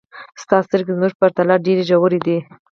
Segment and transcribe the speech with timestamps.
[0.43, 2.37] ستا سترګې زموږ په پرتله ډېرې ژورې دي.